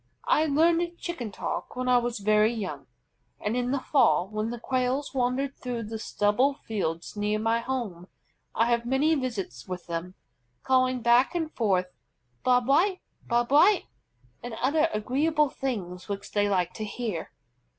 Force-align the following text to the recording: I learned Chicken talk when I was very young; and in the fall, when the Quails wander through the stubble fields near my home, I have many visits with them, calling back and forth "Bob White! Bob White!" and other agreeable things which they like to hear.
I 0.25 0.45
learned 0.47 0.97
Chicken 0.97 1.31
talk 1.31 1.75
when 1.75 1.87
I 1.87 1.99
was 1.99 2.17
very 2.17 2.51
young; 2.51 2.87
and 3.39 3.55
in 3.55 3.69
the 3.69 3.79
fall, 3.81 4.27
when 4.27 4.49
the 4.49 4.59
Quails 4.59 5.13
wander 5.13 5.47
through 5.47 5.83
the 5.83 5.99
stubble 5.99 6.55
fields 6.55 7.15
near 7.15 7.37
my 7.37 7.59
home, 7.59 8.07
I 8.55 8.65
have 8.71 8.83
many 8.87 9.13
visits 9.13 9.67
with 9.67 9.85
them, 9.85 10.15
calling 10.63 11.03
back 11.03 11.35
and 11.35 11.53
forth 11.53 11.91
"Bob 12.43 12.65
White! 12.65 13.01
Bob 13.27 13.51
White!" 13.51 13.85
and 14.41 14.55
other 14.55 14.89
agreeable 14.91 15.51
things 15.51 16.09
which 16.09 16.31
they 16.31 16.49
like 16.49 16.73
to 16.73 16.83
hear. 16.83 17.29